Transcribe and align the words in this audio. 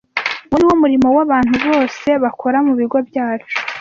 Uwo 0.49 0.57
ni 0.59 0.67
wo 0.69 0.75
murimo 0.81 1.07
w’abantu 1.17 1.55
bose 1.67 2.09
bakora 2.23 2.57
mu 2.65 2.73
bigo 2.79 2.97
byacu 3.09 3.57